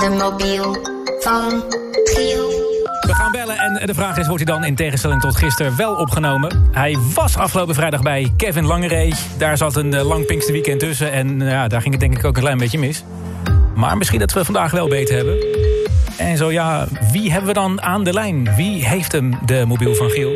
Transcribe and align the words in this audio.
de 0.00 0.08
mobiel 0.08 0.76
van 1.18 1.64
Giel. 2.04 2.48
We 3.00 3.14
gaan 3.14 3.32
bellen 3.32 3.58
en 3.58 3.86
de 3.86 3.94
vraag 3.94 4.18
is, 4.18 4.26
wordt 4.26 4.44
hij 4.44 4.54
dan 4.54 4.64
in 4.64 4.74
tegenstelling 4.74 5.20
tot 5.20 5.36
gisteren 5.36 5.76
wel 5.76 5.94
opgenomen? 5.94 6.68
Hij 6.72 6.96
was 7.14 7.36
afgelopen 7.36 7.74
vrijdag 7.74 8.02
bij 8.02 8.32
Kevin 8.36 8.66
Langeree. 8.66 9.14
Daar 9.38 9.56
zat 9.56 9.76
een 9.76 9.94
eh, 9.94 10.06
lang 10.06 10.26
Pinksterweekend 10.26 10.80
tussen 10.80 11.12
en 11.12 11.42
eh, 11.42 11.50
ja, 11.50 11.68
daar 11.68 11.80
ging 11.80 11.92
het 11.92 12.02
denk 12.02 12.18
ik 12.18 12.24
ook 12.24 12.36
een 12.36 12.42
klein 12.42 12.58
beetje 12.58 12.78
mis. 12.78 13.04
Maar 13.74 13.96
misschien 13.96 14.18
dat 14.18 14.32
we 14.32 14.44
vandaag 14.44 14.70
wel 14.70 14.88
beter 14.88 15.16
hebben. 15.16 15.36
En 16.18 16.36
zo 16.36 16.50
ja, 16.50 16.86
wie 17.12 17.30
hebben 17.30 17.48
we 17.48 17.54
dan 17.54 17.82
aan 17.82 18.04
de 18.04 18.12
lijn? 18.12 18.54
Wie 18.56 18.86
heeft 18.86 19.12
hem, 19.12 19.38
de 19.46 19.64
mobiel 19.66 19.94
van 19.94 20.10
Giel? 20.10 20.32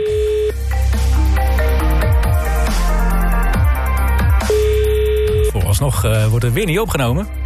Vooralsnog 5.50 6.04
uh, 6.04 6.26
wordt 6.26 6.44
er 6.44 6.52
weer 6.52 6.66
niet 6.66 6.78
opgenomen. 6.78 7.43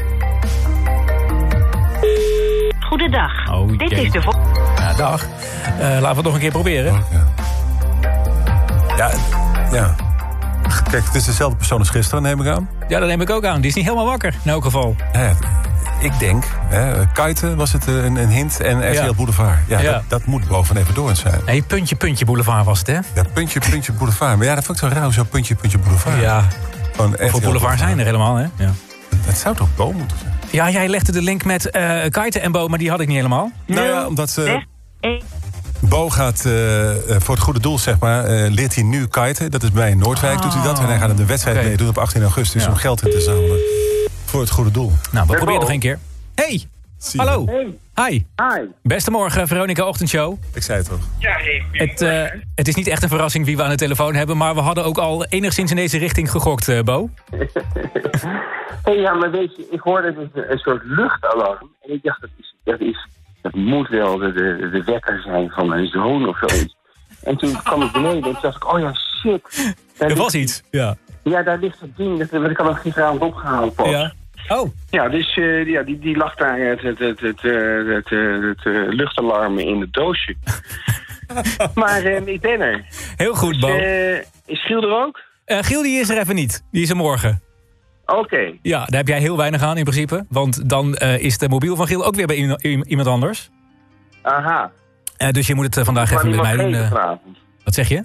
Goedendag. 3.12 3.50
Oh, 3.54 3.78
Dit 3.78 3.90
jee. 3.90 4.04
is 4.04 4.12
de 4.12 4.22
vo- 4.22 4.40
Ja, 4.76 4.92
dag. 4.94 5.22
Eh, 5.22 5.78
laten 5.80 6.00
we 6.00 6.06
het 6.06 6.22
nog 6.24 6.34
een 6.34 6.40
keer 6.40 6.50
proberen. 6.50 7.02
Ja, 8.96 9.10
ja. 9.72 9.94
Kijk, 10.90 11.04
het 11.04 11.14
is 11.14 11.24
dezelfde 11.24 11.56
persoon 11.56 11.78
als 11.78 11.88
gisteren, 11.88 12.22
neem 12.22 12.40
ik 12.40 12.46
aan. 12.46 12.68
Ja, 12.88 12.98
dat 12.98 13.08
neem 13.08 13.20
ik 13.20 13.30
ook 13.30 13.44
aan. 13.44 13.60
Die 13.60 13.70
is 13.70 13.74
niet 13.76 13.84
helemaal 13.84 14.06
wakker, 14.06 14.34
in 14.44 14.50
elk 14.50 14.64
geval. 14.64 14.96
Ja, 15.12 15.32
ik 16.00 16.18
denk, 16.18 16.44
hè, 16.68 17.06
Kuiten 17.12 17.56
was 17.56 17.72
het 17.72 17.86
eh, 17.88 18.04
een, 18.04 18.16
een 18.16 18.28
hint 18.28 18.60
en 18.60 18.90
RTL 18.90 19.04
Ja. 19.04 19.12
Boulevard. 19.12 19.58
Ja, 19.66 19.78
Ja. 19.80 19.92
Dat, 19.92 20.02
dat 20.08 20.24
moet 20.26 20.48
boven 20.48 20.76
even 20.76 20.94
door 20.94 21.16
zijn. 21.16 21.40
Nee, 21.46 21.62
puntje, 21.62 21.96
puntje 21.96 22.24
boulevard 22.24 22.64
was 22.64 22.78
het, 22.78 22.86
hè? 22.86 22.98
Ja, 23.14 23.22
puntje, 23.32 23.60
puntje 23.70 23.92
Boulevard. 23.92 24.36
Maar 24.36 24.46
ja, 24.46 24.54
dat 24.54 24.64
vond 24.64 24.82
ik 24.82 24.88
zo 24.88 24.94
raar, 25.00 25.12
zo 25.12 25.24
puntje, 25.24 25.54
puntje 25.54 25.78
Boulevard. 25.78 26.20
Ja, 26.20 26.44
Van 26.92 27.14
voor 27.18 27.26
RTL 27.28 27.40
boulevard 27.40 27.78
zijn 27.78 27.98
er 27.98 28.04
helemaal, 28.04 28.34
hè? 28.36 28.46
Ja. 28.56 28.70
Het 29.28 29.38
zou 29.38 29.56
toch 29.56 29.68
Bo 29.76 29.92
moeten 29.92 30.18
zijn? 30.18 30.32
Ja, 30.50 30.70
jij 30.70 30.88
legde 30.88 31.12
de 31.12 31.22
link 31.22 31.44
met 31.44 31.70
eh 31.70 32.00
Kaiten 32.10 32.42
en 32.42 32.52
Bo, 32.52 32.68
maar 32.68 32.78
die 32.78 32.90
had 32.90 33.00
ik 33.00 33.06
niet 33.06 33.16
helemaal. 33.16 33.52
Nou 33.66 33.86
ja, 33.86 34.06
omdat 34.06 34.36
eh, 34.38 34.54
één. 35.00 35.22
Bo 35.80 36.10
gaat 36.10 36.44
eh, 36.44 36.94
voor 37.18 37.34
het 37.34 37.44
goede 37.44 37.60
doel, 37.60 37.78
zeg 37.78 37.98
maar, 37.98 38.24
eh, 38.24 38.50
leert 38.50 38.74
hij 38.74 38.84
nu 38.84 39.06
kiten. 39.06 39.50
Dat 39.50 39.62
is 39.62 39.72
bij 39.72 39.94
Noordwijk, 39.94 40.42
doet 40.42 40.54
hij 40.54 40.62
dat. 40.62 40.78
En 40.78 40.86
hij 40.86 40.98
gaat 40.98 41.18
een 41.18 41.26
wedstrijd 41.26 41.56
Oké. 41.56 41.66
meedoen 41.66 41.88
op 41.88 41.98
18 41.98 42.22
augustus 42.22 42.62
Ja. 42.62 42.68
om 42.68 42.76
geld 42.76 43.04
in 43.04 43.10
te 43.10 43.20
zamelen. 43.20 43.58
Voor 44.24 44.40
het 44.40 44.50
goede 44.50 44.70
doel. 44.70 44.92
Nou, 45.10 45.26
we 45.26 45.34
proberen 45.36 45.60
nog 45.60 45.70
een 45.70 45.78
keer. 45.78 45.98
Hey, 46.34 46.64
hallo. 47.16 47.46
Hey. 47.46 47.78
Hi. 48.06 48.22
Hi. 48.36 48.66
Beste 48.82 49.10
morgen, 49.10 49.46
Veronica 49.46 49.86
Ochtendshow. 49.86 50.38
Ik 50.54 50.62
zei 50.62 50.78
het 50.78 50.88
toch. 50.88 51.00
Ja, 51.18 51.30
hey. 51.30 51.64
Het, 51.72 52.00
eh, 52.00 52.40
het 52.54 52.68
is 52.68 52.74
niet 52.74 52.86
echt 52.86 53.02
een 53.02 53.08
verrassing 53.08 53.44
wie 53.44 53.56
we 53.56 53.62
aan 53.62 53.70
de 53.70 53.76
telefoon 53.76 54.14
hebben... 54.14 54.36
maar 54.36 54.54
we 54.54 54.60
hadden 54.60 54.84
ook 54.84 54.98
al 54.98 55.24
enigszins 55.24 55.70
in 55.70 55.76
deze 55.76 55.98
richting 55.98 56.30
gegokt, 56.30 56.68
eh, 56.68 56.80
Bo. 56.80 57.10
hey, 58.84 58.96
ja, 58.96 59.14
maar 59.14 59.30
weet 59.30 59.56
je, 59.56 59.66
ik 59.70 59.80
hoorde 59.80 60.14
dus 60.14 60.28
een, 60.32 60.52
een 60.52 60.58
soort 60.58 60.82
luchtalarm. 60.84 61.70
En 61.82 61.94
ik 61.94 62.02
dacht, 62.02 62.20
dat, 62.20 62.30
is, 62.36 62.54
dat, 62.64 62.80
is, 62.80 63.08
dat 63.42 63.54
moet 63.54 63.88
wel 63.88 64.18
de, 64.18 64.32
de, 64.32 64.68
de 64.72 64.82
wekker 64.84 65.20
zijn 65.20 65.50
van 65.50 65.68
mijn 65.68 65.86
zoon 65.86 66.28
of 66.28 66.38
zoiets. 66.38 66.76
En 67.22 67.36
toen 67.36 67.62
kwam 67.62 67.82
ik 67.82 67.92
beneden 67.92 68.16
en 68.16 68.22
toen 68.22 68.38
dacht 68.42 68.56
ik, 68.56 68.72
oh 68.72 68.80
ja, 68.80 68.94
shit. 68.94 69.74
Daar 69.98 70.10
Er 70.10 70.16
was 70.16 70.34
iets. 70.34 70.62
Ja. 70.70 70.96
Ja, 71.22 71.42
daar 71.42 71.58
ligt 71.58 71.80
het 71.80 71.96
ding. 71.96 72.18
Dat, 72.18 72.30
dat 72.30 72.50
ik 72.50 72.56
had 72.56 72.66
hem 72.66 72.76
gisteravond 72.76 73.20
opgehaald 73.20 73.74
pas. 73.74 73.90
ja. 73.90 74.12
Oh, 74.48 74.70
Ja, 74.90 75.08
dus 75.08 75.36
eh, 75.36 75.66
ja, 75.66 75.82
die, 75.82 75.98
die 75.98 76.16
lag 76.16 76.34
daar 76.34 76.58
het, 76.58 76.80
het, 76.80 76.98
het, 76.98 77.20
het, 77.20 77.44
eh, 77.44 77.94
het, 77.94 78.12
eh, 78.12 78.48
het, 78.48 78.94
luchtalarm 78.94 79.58
in 79.58 79.80
het 79.80 79.92
doosje. 79.92 80.36
maar 81.74 82.02
ik 82.02 82.40
ben 82.40 82.60
er. 82.60 82.84
heel 83.16 83.34
goed, 83.34 83.60
Bo. 83.60 83.68
Eh, 83.68 84.16
is 84.46 84.64
Giel 84.66 84.82
er 84.82 85.04
ook? 85.04 85.20
Giel 85.46 85.82
die 85.82 86.00
is 86.00 86.08
er 86.08 86.18
even 86.18 86.34
niet. 86.34 86.64
Die 86.70 86.82
is 86.82 86.90
er 86.90 86.96
morgen. 86.96 87.40
Oké. 88.06 88.52
Ja, 88.62 88.78
daar 88.84 88.98
heb 88.98 89.08
jij 89.08 89.18
heel 89.20 89.36
weinig 89.36 89.62
aan 89.62 89.76
in 89.76 89.84
principe. 89.84 90.24
Want 90.28 90.68
dan 90.68 90.94
is 90.96 91.38
de 91.38 91.48
mobiel 91.48 91.76
van 91.76 91.86
Giel 91.86 92.04
ook 92.04 92.14
weer 92.14 92.26
bij 92.26 92.36
iemand- 92.36 93.06
anders. 93.06 93.50
Aha. 94.22 94.70
Dus 95.30 95.46
je 95.46 95.54
moet 95.54 95.74
het 95.74 95.84
vandaag 95.84 96.12
even 96.12 96.30
met 96.30 96.40
mij 96.40 96.56
doen. 96.56 96.90
wat 97.64 97.74
zeg 97.74 97.88
je? 97.88 98.04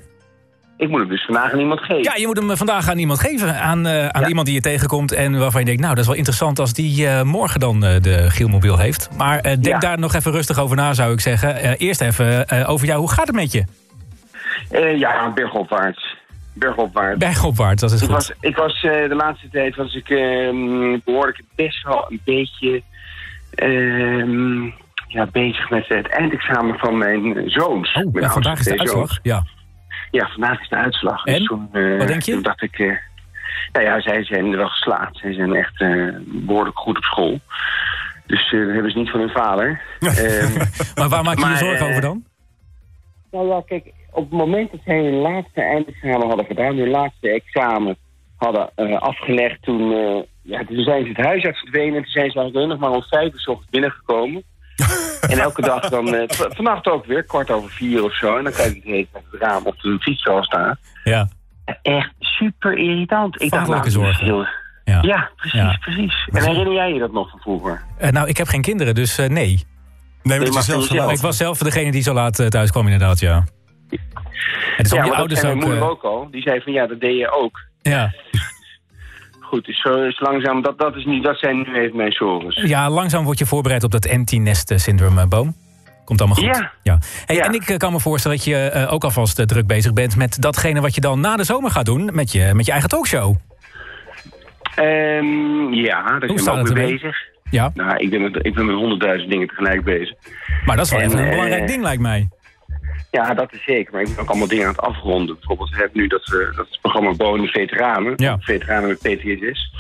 Ik 0.78 0.90
moet 0.90 1.00
hem 1.00 1.10
dus 1.10 1.26
vandaag 1.26 1.52
aan 1.52 1.60
iemand 1.60 1.80
geven. 1.80 2.04
Ja, 2.04 2.16
je 2.16 2.26
moet 2.26 2.38
hem 2.38 2.58
vandaag 2.58 2.90
aan 2.90 2.98
iemand 2.98 3.20
geven. 3.20 3.60
Aan, 3.62 3.86
eh, 3.88 4.08
aan 4.08 4.22
Ja. 4.22 4.28
iemand 4.28 4.46
die 4.46 4.56
je 4.56 4.62
tegenkomt 4.62 5.12
en 5.12 5.40
waarvan 5.40 5.60
je 5.60 5.66
denkt... 5.66 5.82
nou, 5.82 5.94
dat 5.94 6.02
is 6.04 6.10
wel 6.10 6.18
interessant 6.18 6.60
als 6.60 6.74
die 6.74 7.08
eh, 7.08 7.22
morgen 7.22 7.60
dan 7.60 7.86
eh, 7.86 8.02
de 8.02 8.30
Gielmobiel 8.30 8.78
heeft. 8.78 9.10
Maar 9.18 9.42
denk 9.42 9.66
Ja. 9.66 9.80
daar 9.80 10.00
nog 10.00 10.14
even 10.14 10.32
rustig 10.32 10.60
over 10.60 10.76
na, 10.76 10.94
zou 10.94 11.14
ik 11.14 11.20
zeggen. 11.20 11.78
Eerst 11.78 12.02
even 12.02 12.68
over 12.68 12.88
jou. 12.88 13.00
Hoe 13.00 13.12
gaat 13.12 13.28
het 13.28 13.36
met 13.36 13.52
je? 13.52 13.64
Ja, 14.98 15.32
bergopwaarts. 15.34 16.16
Bergopwaarts. 16.54 17.18
Bergopwaarts, 17.18 17.82
dat 17.82 17.92
is 17.92 18.02
Ik 18.02 18.08
goed. 18.08 18.16
was, 18.16 18.32
ik 18.40 18.56
was 18.56 18.82
de 18.82 19.14
laatste 19.16 19.50
tijd 19.50 19.76
was 19.76 19.94
ik 19.96 20.10
ehm 20.10 20.98
behoorlijk 21.06 21.42
best 21.56 21.84
wel 21.84 22.06
een 22.10 22.22
beetje 22.26 22.82
ehm, 23.56 24.64
ja, 25.08 25.28
bezig 25.32 25.70
met 25.70 25.88
het 25.88 26.08
eindexamen 26.10 26.78
van 26.80 26.98
mijn 26.98 27.50
zoons. 27.50 27.94
Oh, 27.94 28.14
ja, 28.22 28.30
vandaag 28.30 28.60
is 28.60 28.66
de 28.66 28.80
uitslag. 28.80 29.20
Ja. 29.24 29.44
Ja, 30.14 30.28
vandaag 30.28 30.62
is 30.62 30.70
de 30.70 30.76
uitslag. 30.76 31.26
En? 31.26 31.34
Dus 31.34 31.48
toen, 31.48 31.70
eh, 31.72 31.98
Wat 31.98 32.08
denk 32.08 32.22
je? 32.22 32.32
Toen 32.32 32.42
dacht 32.42 32.62
ik, 32.62 32.80
eh, 32.80 32.98
nou 33.72 33.86
ja, 33.86 34.02
zij 34.02 34.24
zijn 34.24 34.52
er 34.52 34.58
wel 34.58 34.68
geslaagd. 34.68 35.18
Zij 35.18 35.34
zijn 35.34 35.56
echt 35.56 35.82
eh, 35.82 36.08
behoorlijk 36.26 36.78
goed 36.78 36.98
op 36.98 37.04
school. 37.04 37.40
Dus 38.26 38.52
eh, 38.54 38.60
dat 38.60 38.74
hebben 38.74 38.92
ze 38.92 38.98
niet 38.98 39.10
van 39.10 39.20
hun 39.20 39.30
vader. 39.30 39.82
Ehm, 40.00 40.58
Maar 40.96 41.10
waar 41.10 41.24
maak 41.24 41.40
je 41.40 41.46
je 41.50 41.58
zorgen 41.58 41.86
eh, 41.86 41.90
over 41.90 42.02
dan? 42.02 42.24
Nou 43.32 43.48
ja, 43.48 43.62
kijk, 43.66 43.92
op 44.12 44.30
het 44.30 44.40
moment 44.40 44.72
dat 44.72 44.80
zij 44.86 45.04
hun 45.04 45.14
laatste 45.22 45.62
eindexamen 45.62 46.28
hadden 46.28 46.46
gedaan, 46.46 46.78
hun 46.78 46.90
laatste 46.90 47.30
examen 47.30 47.98
hadden 48.36 48.70
eh, 48.76 49.02
afgelegd, 49.02 49.62
toen, 49.62 49.92
eh, 49.94 50.22
ja, 50.42 50.64
toen 50.66 50.84
zijn 50.84 51.04
ze 51.04 51.10
het 51.10 51.26
huis 51.26 51.44
uit 51.44 51.58
verdwenen 51.58 51.96
en 51.96 52.02
toen 52.02 52.12
zijn 52.12 52.32
ze 52.32 52.40
eigenlijk 52.40 52.68
nog 52.70 52.80
maar 52.80 52.92
om 52.98 53.04
vijf 53.04 53.34
uur 53.34 53.40
's 53.40 53.48
ochtends 53.48 53.70
binnengekomen. 53.72 54.44
en 55.38 55.40
elke 55.44 55.62
dag 55.62 55.90
dan, 55.90 56.08
v- 56.08 56.56
vannacht 56.56 56.88
ook 56.88 57.06
weer, 57.06 57.24
kwart 57.24 57.52
over 57.52 57.70
vier 57.70 58.04
of 58.04 58.16
zo, 58.18 58.38
en 58.38 58.44
dan 58.44 58.54
kijk 58.54 58.76
ik 58.76 58.84
het 58.84 59.08
uit 59.14 59.24
het 59.32 59.42
raam 59.42 59.66
of 59.66 59.76
de 59.76 59.98
fiets 60.00 60.28
al 60.28 60.44
staan. 60.44 60.78
Ja. 61.04 61.28
Echt 61.82 62.12
super 62.20 62.78
irritant. 62.78 63.42
Ik 63.42 63.50
dacht, 63.52 63.68
nou, 63.68 63.90
zorgen. 63.90 64.26
heel- 64.26 64.48
Ja. 64.84 65.02
Ja, 65.02 65.30
precies, 65.36 65.60
Ja. 65.60 65.78
precies. 65.80 66.28
En 66.32 66.44
herinner 66.44 66.74
jij 66.74 66.94
je 66.94 67.00
dat 67.00 67.12
nog 67.12 67.30
van 67.30 67.40
vroeger? 67.40 67.82
Eh, 67.98 68.10
nou, 68.10 68.28
ik 68.28 68.38
heb 68.38 68.48
geen 68.48 68.62
kinderen, 68.62 68.96
dus 68.96 69.18
eh, 69.18 69.30
nee. 69.30 69.66
Nee, 70.24 70.38
maar 70.40 70.48
je 70.48 70.82
zelf. 70.82 71.12
Ik 71.12 71.20
was 71.20 71.38
zelf 71.38 71.58
degene 71.58 71.92
die 71.92 72.02
zo 72.02 72.14
laat 72.14 72.50
thuis 72.52 72.72
kwam, 72.72 72.86
inderdaad, 72.86 73.20
ja. 73.20 73.44
Het 74.78 74.86
is 74.86 74.92
je 74.92 74.98
dat 75.02 75.12
ouders 75.14 75.40
ook... 75.40 75.46
mijn 75.46 75.58
moeder 75.58 75.90
ook 75.90 76.04
al. 76.04 76.28
Die 76.32 76.42
zei 76.42 76.62
van 76.62 76.74
ja, 76.74 76.88
dat 76.88 77.00
deed 77.00 77.18
je 77.18 77.32
ook. 77.32 77.60
ja. 77.82 78.12
Goed, 79.54 79.66
dus 79.66 79.82
zo 79.82 80.04
is 80.04 80.20
langzaam, 80.20 80.62
dat, 80.62 80.80
dat, 80.80 80.96
is 80.96 81.06
niet, 81.06 81.24
dat 81.24 81.38
zijn 81.38 81.58
nu 81.58 81.76
even 81.76 81.98
mijn 81.98 82.12
zorgen. 82.12 82.68
ja, 82.68 82.90
langzaam 82.90 83.24
word 83.24 83.40
je 83.40 83.46
voorbereid 83.46 83.84
op 83.84 83.92
dat 83.92 84.06
empty 84.06 84.38
nest 84.38 84.74
syndroom, 84.76 85.18
eh, 85.18 85.26
Boom. 85.26 85.56
Komt 86.06 86.20
allemaal 86.22 86.38
goed. 86.38 86.70
Ja. 86.84 87.00
Hey, 87.26 87.36
Ja. 87.36 87.44
En 87.44 87.54
ik 87.54 87.70
eh, 87.70 87.78
kan 87.78 87.92
me 87.92 88.00
voorstellen 88.00 88.38
dat 88.38 88.46
je 88.46 88.56
eh, 88.56 88.94
ook 88.94 89.04
alvast 89.04 89.48
druk 89.48 89.68
bezig 89.68 89.94
bent... 89.94 90.16
met 90.16 90.42
datgene 90.42 90.82
wat 90.82 90.96
je 90.96 91.02
dan 91.02 91.20
na 91.20 91.36
de 91.36 91.44
zomer 91.44 91.72
gaat 91.72 91.86
doen 91.86 92.10
met 92.14 92.32
je, 92.32 92.52
met 92.54 92.66
je 92.66 92.72
eigen 92.72 92.90
talkshow. 92.90 93.36
Ehm, 94.76 95.74
ja, 95.74 96.20
daar 96.20 96.30
zijn 96.40 96.56
we 96.56 96.70
ook 96.70 96.74
mee 96.74 96.92
bezig. 96.92 97.18
Ja, 97.50 97.72
Nou, 97.74 97.98
ik 97.98 98.10
ben 98.10 98.22
met, 98.22 98.46
ik 98.46 98.54
ben 98.54 98.66
met 98.66 98.76
honderdduizend 98.76 99.32
dingen 99.32 99.48
tegelijk 99.48 99.84
bezig. 99.84 100.18
maar 100.66 100.76
dat 100.76 100.86
is 100.86 100.92
wel 100.92 101.00
En, 101.00 101.08
even 101.08 101.24
een 101.24 101.30
belangrijk 101.30 101.68
ding, 101.68 101.82
lijkt 101.82 102.02
mij. 102.02 102.28
Ja, 103.14 103.34
dat 103.34 103.54
is 103.54 103.64
zeker. 103.66 103.94
Maar 103.94 104.02
ik 104.02 104.08
ben 104.10 104.20
ook 104.20 104.30
allemaal 104.30 104.48
dingen 104.48 104.66
aan 104.66 104.72
het 104.72 104.82
afronden. 104.82 105.36
Bijvoorbeeld, 105.36 105.70
we 105.70 105.76
hebben 105.76 105.98
nu 106.02 106.08
dat, 106.08 106.34
eh, 106.34 106.58
dat 106.58 106.68
programma 106.82 107.14
Bonen 107.14 107.48
Veteranen. 107.48 108.14
Ja. 108.16 108.38
Veteranen 108.40 108.88
met 108.90 108.98
PTSS. 109.00 109.72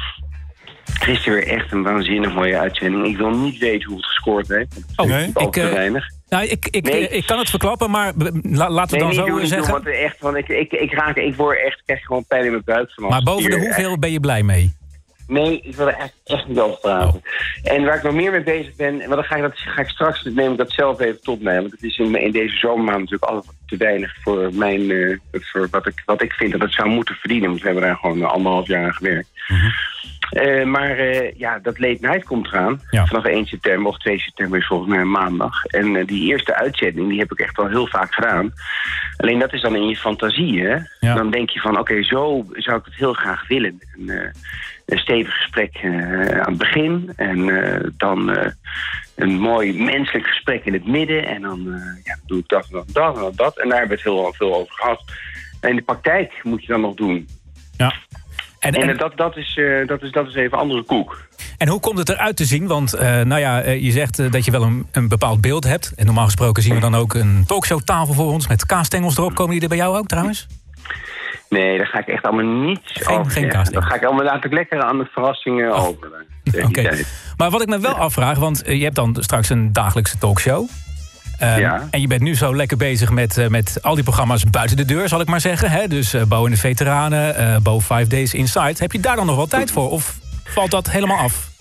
Gisteren 0.99 1.39
weer 1.39 1.47
echt 1.47 1.71
een 1.71 1.83
waanzinnig 1.83 2.33
mooie 2.33 2.57
uitzending. 2.59 3.05
Ik 3.05 3.17
wil 3.17 3.29
niet 3.29 3.57
weten 3.57 3.87
hoe 3.87 3.97
het 3.97 4.05
gescoord 4.05 4.47
heeft. 4.47 4.83
Oh, 4.95 5.07
nee? 5.07 5.29
al 5.33 5.49
te 5.49 5.61
eh, 5.61 5.71
weinig. 5.73 6.05
Nou, 6.29 6.45
ik, 6.45 6.67
ik, 6.69 6.83
Nee. 6.85 7.07
ik 7.07 7.25
kan 7.25 7.37
het 7.39 7.49
verklappen, 7.49 7.91
maar 7.91 8.13
la- 8.41 8.69
laten 8.69 8.97
we 8.97 9.03
Nee, 9.05 9.15
dan 9.15 9.25
niet 9.25 9.33
zo 9.33 9.37
doen, 9.37 9.47
zeggen. 9.47 9.71
want 9.73 9.87
echt, 9.87 10.19
want 10.19 10.35
ik, 10.37 10.47
ik, 10.47 10.71
ik 10.71 10.93
raak, 10.93 11.15
ik 11.17 11.35
word 11.35 11.57
echt, 11.65 11.81
krijg 11.85 12.01
gewoon 12.05 12.25
pijn 12.27 12.45
in 12.45 12.51
mijn 12.51 12.63
buik. 12.65 12.93
Maar 12.95 13.23
boven 13.23 13.49
de 13.49 13.59
hoeveel 13.59 13.99
ben 13.99 14.11
je 14.11 14.19
blij 14.19 14.43
mee? 14.43 14.73
Nee, 15.33 15.61
ik 15.61 15.75
wil 15.75 15.87
er 15.87 15.97
echt, 15.97 16.13
echt 16.25 16.47
niet 16.47 16.59
over 16.59 16.79
praten. 16.79 17.21
En 17.63 17.83
waar 17.83 17.95
ik 17.95 18.03
nog 18.03 18.13
meer 18.13 18.31
mee 18.31 18.43
bezig 18.43 18.75
ben, 18.75 19.01
en 19.01 19.09
dan 19.09 19.23
ga 19.23 19.35
ik, 19.35 19.41
dat, 19.41 19.57
ga 19.57 19.81
ik 19.81 19.89
straks, 19.89 20.23
neem 20.23 20.51
ik 20.51 20.57
dat 20.57 20.71
zelf 20.71 20.99
even 20.99 21.21
tot 21.21 21.41
mij. 21.41 21.59
Want 21.59 21.71
het 21.71 21.83
is 21.83 21.97
in, 21.97 22.15
in 22.15 22.31
deze 22.31 22.57
zomermaand 22.57 22.99
natuurlijk 22.99 23.31
altijd 23.31 23.55
te 23.65 23.77
weinig 23.77 24.15
voor 24.21 24.49
mijn, 24.53 24.91
eh, 24.91 25.17
voor 25.31 25.67
wat 25.71 25.87
ik, 25.87 26.01
wat 26.05 26.21
ik 26.21 26.33
vind 26.33 26.51
dat 26.51 26.61
het 26.61 26.73
zou 26.73 26.89
moeten 26.89 27.15
verdienen. 27.15 27.49
Want 27.49 27.61
we 27.61 27.65
hebben 27.65 27.83
daar 27.83 27.95
gewoon 27.95 28.23
anderhalf 28.23 28.67
jaar 28.67 28.85
aan 28.85 28.93
gewerkt. 28.93 29.29
Eh, 30.29 30.65
maar 30.65 30.97
eh, 30.97 31.37
ja, 31.37 31.59
dat 31.59 31.79
late 31.79 31.97
night 31.99 32.23
komt 32.23 32.47
eraan. 32.47 32.81
Ja. 32.89 33.05
Vanaf 33.05 33.25
1 33.25 33.45
september 33.45 33.91
of 33.91 33.97
2 33.97 34.19
september 34.19 34.59
is 34.59 34.67
volgens 34.67 34.89
mij 34.89 35.03
maandag. 35.03 35.65
En 35.65 36.05
die 36.05 36.29
eerste 36.29 36.55
uitzending, 36.55 37.09
die 37.09 37.19
heb 37.19 37.31
ik 37.31 37.39
echt 37.39 37.57
wel 37.57 37.67
heel 37.67 37.87
vaak 37.87 38.13
gedaan. 38.13 38.53
Alleen 39.17 39.39
dat 39.39 39.53
is 39.53 39.61
dan 39.61 39.75
in 39.75 39.87
je 39.87 39.95
fantasie, 39.95 40.61
hè? 40.61 40.77
Ja. 40.99 41.15
Dan 41.15 41.31
denk 41.31 41.49
je 41.49 41.59
van, 41.59 41.79
oké, 41.79 42.03
zo 42.03 42.45
zou 42.51 42.77
ik 42.77 42.85
het 42.85 42.95
heel 42.95 43.13
graag 43.13 43.47
willen. 43.47 43.79
Met 43.95 44.31
een, 44.85 44.97
stevig 44.97 45.33
gesprek 45.33 45.75
eh, 45.75 46.39
aan 46.39 46.49
het 46.49 46.57
begin. 46.57 47.13
En 47.15 47.49
eh, 47.49 47.89
dan 47.97 48.31
eh, 48.31 48.51
een 49.15 49.39
mooi 49.39 49.83
menselijk 49.83 50.25
gesprek 50.25 50.65
in 50.65 50.73
het 50.73 50.87
midden. 50.87 51.25
En 51.25 51.41
dan 51.41 51.81
ja, 52.03 52.17
doe 52.25 52.39
ik 52.39 52.47
dat 52.47 52.65
en 52.65 52.71
dat 52.71 52.85
en 52.85 52.93
dat 52.93 53.15
en 53.15 53.21
dat, 53.21 53.37
dat. 53.37 53.59
En 53.59 53.69
daar 53.69 53.77
hebben 53.79 53.97
we 53.97 54.03
het 54.03 54.13
heel 54.13 54.33
veel 54.33 54.55
over 54.55 54.73
gehad. 54.73 55.03
En 55.59 55.69
in 55.69 55.75
de 55.75 55.81
praktijk 55.81 56.39
moet 56.43 56.61
je 56.61 56.67
dan 56.67 56.81
nog 56.81 56.95
doen. 56.95 57.27
Ja. 57.77 57.93
En, 58.59 58.73
En, 58.73 58.89
en, 58.89 58.97
dat, 58.97 59.17
dat, 59.17 59.37
is, 59.37 59.59
dat, 59.85 60.01
is, 60.01 60.11
dat 60.11 60.27
is 60.27 60.35
even 60.35 60.57
andere 60.57 60.83
koek. 60.83 61.27
En 61.57 61.67
hoe 61.67 61.79
komt 61.79 61.97
het 61.97 62.09
eruit 62.09 62.35
te 62.35 62.45
zien? 62.45 62.67
Want 62.67 62.99
nou 62.99 63.39
ja, 63.39 63.69
je 63.69 63.91
zegt 63.91 64.31
dat 64.31 64.45
je 64.45 64.51
wel 64.51 64.63
een, 64.63 64.87
een 64.91 65.07
bepaald 65.07 65.41
beeld 65.41 65.63
hebt. 65.63 65.93
En 65.95 66.05
normaal 66.05 66.25
gesproken 66.25 66.63
zien 66.63 66.73
we 66.73 66.79
dan 66.79 66.95
ook 66.95 67.13
een 67.13 67.43
talkshowtafel 67.47 68.13
voor 68.13 68.31
ons... 68.31 68.47
met 68.47 68.65
kaasstengels 68.65 69.17
erop. 69.17 69.35
Komen 69.35 69.53
die 69.53 69.61
er 69.61 69.67
bij 69.67 69.77
jou 69.77 69.97
ook 69.97 70.07
trouwens? 70.07 70.47
Nee, 71.53 71.77
daar 71.77 71.87
ga 71.87 71.99
ik 71.99 72.07
echt 72.07 72.23
allemaal 72.23 72.65
niets 72.65 72.91
Geen- 72.93 73.17
over 73.17 73.31
geen 73.31 73.49
casting. 73.49 73.79
Dat 73.79 73.89
ga 73.89 73.95
ik 73.95 74.03
allemaal 74.03 74.23
laat 74.25 74.45
ik 74.45 74.51
lekker 74.53 74.81
aan 74.81 74.97
de 74.97 75.05
verrassingen 75.11 75.71
over. 75.73 76.11
tegen 76.43 76.67
Oké. 76.67 76.97
Maar 77.37 77.49
wat 77.49 77.61
ik 77.61 77.67
me 77.67 77.79
wel 77.79 77.93
afvraag, 77.95 78.37
want 78.37 78.63
eh, 78.63 78.77
je 78.77 78.83
hebt 78.83 78.95
dan 78.95 79.17
straks 79.19 79.49
een 79.49 79.73
dagelijkse 79.73 80.17
talkshow. 80.17 80.67
Ehm, 81.39 81.59
Ja. 81.59 81.87
En 81.91 82.01
je 82.01 82.07
bent 82.07 82.21
nu 82.21 82.35
zo 82.35 82.55
lekker 82.55 82.77
bezig 82.77 83.09
met, 83.11 83.37
eh, 83.37 83.47
met 83.47 83.77
al 83.81 83.95
die 83.95 84.03
programma's 84.03 84.43
buiten 84.49 84.77
de 84.77 84.85
deur, 84.85 85.07
zal 85.07 85.21
ik 85.21 85.27
maar 85.27 85.41
zeggen. 85.41 85.71
Hè? 85.71 85.87
Dus 85.87 86.13
eh 86.13 86.23
Bo 86.23 86.45
en 86.45 86.51
de 86.51 86.57
Veteranen, 86.57 87.35
eh 87.35 87.57
Bo 87.61 87.79
5 87.79 88.07
Days 88.07 88.33
Inside. 88.33 88.73
Heb 88.77 88.91
je 88.91 88.99
daar 88.99 89.15
dan 89.15 89.25
nog 89.25 89.35
wel 89.35 89.47
tijd 89.47 89.71
voor? 89.71 89.89
Of 89.89 90.17
valt 90.43 90.71
dat 90.71 90.89
helemaal 90.91 91.17
af? 91.17 91.51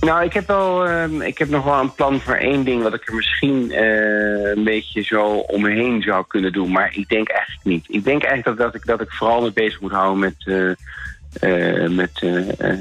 Nou, 0.00 0.24
ik 0.24 0.32
heb, 0.32 0.46
wel, 0.46 0.86
ehm, 0.86 1.20
ik 1.20 1.38
heb 1.38 1.48
nog 1.48 1.64
wel 1.64 1.80
een 1.80 1.94
plan 1.94 2.20
voor 2.20 2.34
één 2.34 2.64
ding... 2.64 2.82
wat 2.82 2.94
ik 2.94 3.08
er 3.08 3.14
misschien 3.14 3.72
eh, 3.72 4.50
een 4.50 4.64
beetje 4.64 5.02
zo 5.02 5.24
omheen 5.26 6.02
zou 6.02 6.24
kunnen 6.28 6.52
doen. 6.52 6.72
Maar 6.72 6.90
ik 6.94 7.08
denk 7.08 7.28
eigenlijk 7.28 7.64
niet. 7.64 7.86
Ik 7.88 8.04
denk 8.04 8.22
eigenlijk 8.22 8.58
dat, 8.58 8.72
dat, 8.72 8.80
ik, 8.80 8.86
dat 8.86 9.00
ik 9.00 9.10
vooral 9.10 9.42
me 9.42 9.52
bezig 9.52 9.80
moet 9.80 9.92
houden 9.92 10.18
met, 10.18 10.34
eh, 10.44 10.70
eh, 11.40 11.90
met 11.90 12.22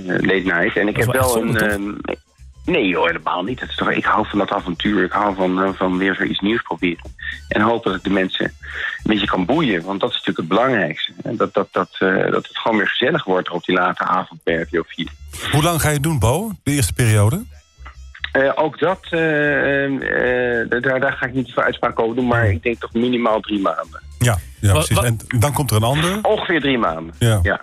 late 0.06 0.42
night. 0.44 0.78
En 0.78 0.88
ik 0.88 0.98
heb 0.98 1.12
wel 1.12 1.42
een... 1.42 1.60
zonde, 1.60 1.96
nee 2.66 2.88
joh, 2.88 3.06
helemaal 3.06 3.44
niet. 3.44 3.60
Dat 3.60 3.70
is 3.70 3.76
toch, 3.76 3.92
ik 3.92 4.06
hou 4.06 4.26
van 4.28 4.40
dat 4.40 4.52
avontuur. 4.52 5.04
Ik 5.04 5.12
hou 5.12 5.36
van, 5.36 5.62
eh, 5.64 5.70
van 5.74 5.98
weer 5.98 6.16
zoiets 6.16 6.40
nieuws 6.40 6.62
proberen. 6.62 7.14
En 7.48 7.62
hoop 7.62 7.84
dat 7.84 7.96
ik 7.96 8.04
de 8.04 8.10
mensen 8.10 8.46
een 8.46 8.54
beetje 9.04 9.26
kan 9.28 9.46
boeien. 9.46 9.84
Want 9.84 10.00
dat 10.00 10.10
is 10.10 10.16
natuurlijk 10.16 10.38
het 10.50 10.58
belangrijkste. 10.58 11.12
En 11.24 11.36
Dat, 11.36 11.54
dat, 11.54 11.68
dat, 11.72 11.90
eh, 12.00 12.16
dat 12.32 12.48
het 12.48 12.58
gewoon 12.58 12.78
weer 12.78 12.88
gezellig 12.90 13.24
wordt 13.24 13.50
op 13.50 13.66
die 13.66 13.76
late 13.76 14.04
avond 14.04 14.44
bij 14.44 14.56
RTL 14.56 14.82
4. 14.88 15.08
Hoe 15.52 15.64
lang 15.64 15.82
ga 15.82 15.88
je 15.88 15.94
het 15.94 16.04
doen, 16.04 16.20
Bo? 16.20 16.52
De 16.64 16.72
eerste 16.72 16.94
periode? 16.94 17.44
Eh, 18.32 18.52
ook 18.56 18.80
dat, 18.80 19.00
eh, 19.10 19.86
eh, 19.86 20.62
eh, 20.62 20.70
daar, 20.70 21.00
daar 21.00 21.12
ga 21.14 21.26
ik 21.26 21.34
niet 21.34 21.52
veel 21.54 21.64
uitspraak 21.64 22.00
over 22.00 22.16
doen, 22.16 22.28
maar 22.28 22.50
ik 22.50 22.64
denk 22.64 22.80
toch 22.80 22.94
minimaal 22.94 23.40
drie 23.40 23.60
maanden. 23.60 24.02
Ja, 24.20 24.38
ja 24.60 24.68
Wat- 24.74 24.86
precies. 24.86 24.96
wat- 24.96 25.06
En 25.06 25.40
dan 25.40 25.54
komt 25.54 25.72
er 25.72 25.78
een 25.78 25.84
ander. 25.84 26.20
Ongeveer 26.22 26.62
drie 26.62 26.78
maanden. 26.78 27.14
Ja. 27.20 27.40
Ja, 27.44 27.62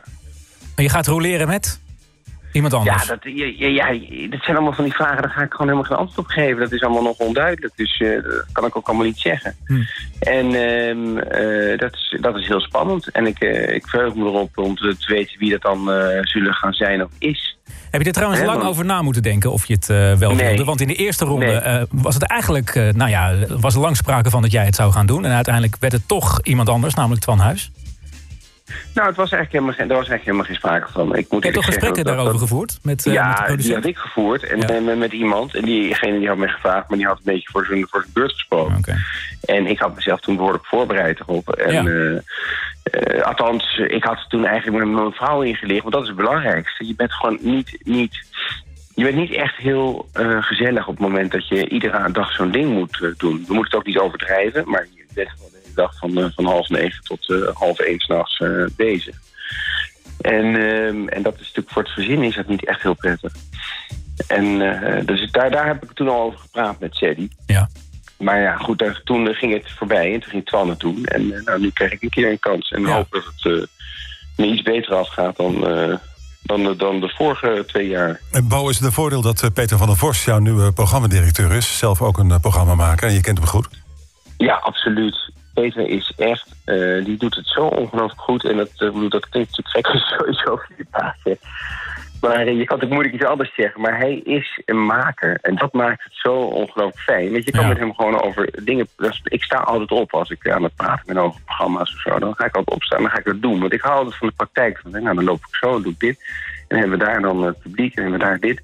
En 0.75 0.83
je 0.83 0.89
gaat 0.91 1.07
roleren 1.07 1.47
met 1.49 1.81
iemand 2.53 2.75
anders? 2.75 3.07
ja, 3.07 3.17
dat, 3.17 3.33
ja, 3.57 3.87
dat 4.29 4.43
zijn 4.43 4.57
allemaal 4.57 4.73
van 4.73 4.85
die 4.85 4.93
vragen, 4.93 5.23
daar 5.23 5.31
ga 5.31 5.43
ik 5.43 5.53
gewoon 5.53 5.67
helemaal 5.67 5.89
geen 5.91 5.99
antwoord 5.99 6.27
op 6.27 6.33
geven. 6.33 6.61
Dat 6.61 6.73
is 6.73 6.83
allemaal 6.83 7.03
nog 7.03 7.19
onduidelijk, 7.19 7.73
dus 7.77 8.01
eh, 8.01 8.23
dat 8.23 8.47
kan 8.53 8.67
ik 8.67 8.77
ook 8.77 8.87
allemaal 8.89 9.07
niet 9.07 9.19
zeggen. 9.19 9.57
Hm. 9.67 9.81
En 10.19 10.47
ehm, 10.47 11.19
eh, 11.19 11.79
dat, 11.79 11.95
is, 11.95 12.17
dat 12.21 12.37
is 12.37 12.47
heel 12.47 12.61
spannend. 12.61 13.11
En 13.11 13.27
ik, 13.27 13.39
eh, 13.39 13.75
ik 13.75 13.87
verheug 13.87 14.15
me 14.15 14.25
erop 14.25 14.59
om 14.59 14.77
te, 14.77 14.97
te 14.99 15.13
weten 15.13 15.39
wie 15.39 15.51
dat 15.51 15.63
dan 15.63 15.91
zullen 16.21 16.55
gaan 16.55 16.73
zijn 16.73 17.03
of 17.03 17.11
is. 17.19 17.57
Heb 17.91 18.01
je 18.01 18.07
er 18.07 18.13
trouwens 18.13 18.43
lang 18.43 18.63
over 18.63 18.85
na 18.85 19.03
moeten 19.03 19.23
denken 19.23 19.53
of 19.53 19.67
je 19.67 19.75
het 19.75 19.87
wel 20.19 20.35
Nee. 20.35 20.47
wilde? 20.47 20.65
Want 20.65 20.81
in 20.81 20.89
de 20.89 20.95
eerste 20.95 21.25
ronde 21.25 21.63
Nee. 21.65 21.87
was 21.91 22.15
het 22.15 22.23
eigenlijk, 22.23 22.75
nou 22.75 23.11
ja, 23.11 23.35
was 23.49 23.75
er 23.75 23.81
lang 23.81 23.97
sprake 23.97 24.31
van 24.31 24.43
dat 24.43 24.53
jij 24.53 24.65
het 24.65 24.75
zou 24.75 24.93
gaan 24.93 25.07
doen. 25.07 25.25
En 25.25 25.33
uiteindelijk 25.33 25.77
werd 25.81 25.93
het 25.93 26.09
toch 26.09 26.41
iemand 26.43 26.69
anders, 26.69 26.95
namelijk 26.95 27.23
Twan 27.23 27.39
Huis. 27.39 27.71
Nou, 28.95 29.07
het 29.09 29.17
was 29.17 29.31
eigenlijk 29.33 29.53
helemaal 29.53 29.73
geen, 29.75 29.89
er 29.91 29.97
was 29.97 30.09
eigenlijk 30.09 30.25
helemaal 30.25 30.47
geen 30.47 30.55
sprake 30.57 30.93
van. 30.93 31.17
Ik 31.17 31.27
moet 31.31 31.43
Je 31.43 31.49
hebt 31.51 31.55
toch 31.55 31.65
gesprekken 31.65 32.05
dat- 32.05 32.15
daarover 32.15 32.33
dat- 32.33 32.49
gevoerd? 32.49 32.79
Met, 32.83 33.07
eh, 33.07 33.13
met 33.13 33.37
de 33.37 33.51
ja, 33.51 33.57
die 33.57 33.75
had 33.75 33.85
ik 33.85 33.97
gevoerd 33.97 34.43
en, 34.43 34.59
Ja. 34.61 34.67
en 34.69 34.85
met, 34.85 34.99
met 34.99 35.13
iemand. 35.13 35.55
En 35.55 35.65
diegene 35.65 36.19
die 36.19 36.29
had 36.29 36.37
mij 36.37 36.49
gevraagd, 36.49 36.89
maar 36.89 36.99
die 36.99 37.07
had 37.07 37.17
een 37.17 37.23
beetje 37.33 37.49
voor 37.53 37.65
zijn, 37.65 37.87
voor 37.89 38.01
zijn 38.01 38.13
beurt 38.13 38.33
gesproken. 38.33 39.05
En 39.45 39.67
ik 39.67 39.79
had 39.79 39.95
mezelf 39.95 40.21
toen 40.21 40.37
behoorlijk 40.37 40.67
voorbereid 40.67 41.21
erop. 41.21 41.49
En, 41.51 41.73
Ja. 41.73 41.85
eh, 41.85 43.17
eh, 43.19 43.23
althans, 43.23 43.77
ik 43.87 44.05
had 44.05 44.25
toen 44.29 44.45
eigenlijk 44.47 44.85
met 44.85 44.95
mijn 44.95 45.13
vrouw 45.13 45.43
ingelicht, 45.43 45.81
want 45.83 45.93
dat 45.95 46.03
is 46.03 46.09
het 46.09 46.17
belangrijkste. 46.17 46.87
Je 46.87 46.95
bent 46.95 47.13
gewoon 47.13 47.39
niet, 47.41 47.79
niet, 47.83 48.25
je 48.95 49.05
bent 49.05 49.17
niet 49.17 49.33
echt 49.33 49.57
heel 49.57 50.09
eh, 50.13 50.43
gezellig 50.43 50.87
op 50.89 50.99
het 50.99 51.07
moment 51.09 51.33
dat 51.33 51.49
je 51.49 51.69
iedere 51.69 52.11
dag 52.13 52.33
zo'n 52.33 52.51
ding 52.51 52.73
moet 52.73 52.95
eh, 53.03 53.09
doen. 53.17 53.45
We 53.47 53.55
moeten 53.55 53.65
het 53.65 53.75
ook 53.75 53.87
niet 53.87 53.99
overdrijven, 53.99 54.63
maar 54.71 54.87
je 54.95 55.05
bent 55.15 55.29
gewoon 55.31 55.51
hele 55.75 55.89
dag 55.89 55.99
van, 55.99 56.19
eh, 56.19 56.31
van 56.35 56.45
half 56.45 56.69
negen 56.69 57.05
tot 57.05 57.31
eh, 57.31 57.37
half 57.55 57.79
één 57.79 57.99
s'nachts 58.01 58.41
eh 58.41 58.65
bezig. 58.77 59.17
En, 60.21 60.45
ehm, 60.45 61.09
en 61.09 61.23
dat 61.23 61.33
is 61.35 61.41
natuurlijk 61.41 61.71
voor 61.71 61.83
het 61.83 61.93
gezin 61.93 62.23
is 62.23 62.35
dat 62.35 62.49
niet 62.49 62.67
echt 62.67 62.83
heel 62.83 62.95
prettig. 62.95 63.33
En 64.27 64.61
eh, 64.83 65.07
dus 65.07 65.31
daar, 65.31 65.51
daar 65.51 65.67
heb 65.67 65.83
ik 65.83 65.93
toen 65.93 66.09
al 66.09 66.21
over 66.23 66.39
gepraat 66.39 66.81
met 66.81 66.95
Sadie. 66.95 67.31
Ja. 67.47 67.69
Maar 68.19 68.41
ja, 68.41 68.57
goed, 68.57 68.79
daar- 68.79 69.01
toen 69.05 69.29
eh, 69.29 69.35
ging 69.37 69.53
het 69.53 69.71
voorbij 69.71 70.13
en 70.15 70.21
toen 70.21 70.31
ging 70.31 70.47
Twan 70.47 70.69
het 70.69 70.81
doen. 70.81 71.05
En 71.05 71.33
eh, 71.33 71.43
nou, 71.45 71.61
nu 71.61 71.71
krijg 71.71 71.93
ik 71.93 72.03
een 72.03 72.09
keer 72.11 72.31
een 72.31 72.39
kans. 72.39 72.71
En 72.71 72.83
Ja. 72.83 72.95
hoop 72.95 73.07
dat 73.11 73.25
het 73.37 73.53
eh, 73.53 73.67
me 74.37 74.47
iets 74.53 74.63
beter 74.63 74.95
afgaat 74.95 75.37
dan, 75.37 75.67
eh, 75.69 75.97
dan, 76.43 76.63
de- 76.63 76.77
dan 76.77 77.01
de 77.01 77.09
vorige 77.17 77.65
twee 77.67 77.89
jaar. 77.89 78.21
En 78.31 78.49
Bo, 78.49 78.69
is 78.69 78.77
het 78.77 78.85
een 78.85 78.93
voordeel 78.93 79.23
dat 79.23 79.43
eh, 79.43 79.51
Peter 79.55 79.79
van 79.79 79.87
der 79.87 79.97
Vorst 79.97 80.25
jouw 80.25 80.39
nieuwe 80.39 80.73
programmadirecteur 80.73 81.53
is? 81.53 81.79
Zelf 81.79 82.03
ook 82.03 82.19
een 82.19 82.31
eh, 82.31 82.39
programma 82.41 82.75
maken 82.75 83.09
en 83.09 83.15
je 83.15 83.21
kent 83.21 83.39
hem 83.39 83.47
goed. 83.47 83.69
Ja, 84.37 84.55
absoluut. 84.55 85.31
Peter 85.55 85.89
is 85.89 86.13
echt, 86.17 86.55
eh, 86.65 87.05
die 87.05 87.17
doet 87.17 87.35
het 87.35 87.47
zo 87.47 87.61
ongelooflijk 87.67 88.21
goed. 88.21 88.45
En 88.45 88.57
dat, 88.57 88.71
bedoel, 88.79 89.09
dat 89.09 89.29
klinkt 89.29 89.57
natuurlijk 89.57 89.87
gek 89.87 90.01
sowieso 90.19 90.57
voor 90.57 90.75
je 90.77 90.87
baas. 90.91 91.17
hè. 91.23 91.33
Maar 92.21 92.47
eh, 92.47 92.59
je 92.59 92.65
kan 92.65 92.81
het 92.81 92.89
moeilijk 92.91 93.15
iets 93.15 93.25
anders 93.25 93.55
zeggen. 93.57 93.81
Maar 93.81 93.97
hij 93.99 94.15
is 94.15 94.61
een 94.65 94.85
maker. 94.85 95.39
En 95.43 95.55
dat 95.55 95.73
maakt 95.73 96.05
het 96.05 96.13
zo 96.15 96.35
ongelooflijk 96.35 96.99
fijn. 96.99 97.33
Want 97.33 97.45
je 97.45 97.51
kan 97.51 97.61
Ja. 97.63 97.69
met 97.69 97.79
hem 97.79 97.95
gewoon 97.95 98.23
over 98.23 98.65
dingen... 98.65 98.89
Ik 99.25 99.43
sta 99.43 99.57
altijd 99.57 99.91
op 99.91 100.15
als 100.15 100.31
ik 100.31 100.49
aan 100.51 100.63
het 100.63 100.77
praten 100.77 101.07
ben 101.07 101.17
over 101.17 101.41
programma's 101.45 101.95
of 101.95 102.01
zo. 102.01 102.19
Dan 102.19 102.35
ga 102.35 102.45
ik 102.45 102.57
altijd 102.57 102.77
opstaan 102.77 102.99
en 102.99 103.05
dan 103.05 103.13
ga 103.13 103.19
ik 103.19 103.25
dat 103.25 103.43
doen. 103.43 103.61
Want 103.61 103.73
ik 103.73 103.81
hou 103.81 103.97
altijd 103.97 104.17
van 104.17 104.29
de 104.29 104.35
praktijk. 104.35 104.79
Van, 104.83 104.91
nou, 104.91 105.15
dan 105.15 105.25
loop 105.25 105.39
ik 105.49 105.55
zo, 105.57 105.81
doe 105.83 105.93
ik 105.93 106.01
dit. 106.01 106.19
En 106.69 106.79
hebben 106.79 106.99
we 106.99 107.05
daar 107.05 107.21
dan 107.21 107.43
het 107.43 107.61
publiek 107.61 107.95
en 107.97 108.03
hebben 108.03 108.21
we 108.21 108.27
daar 108.27 108.39
dit. 108.41 108.63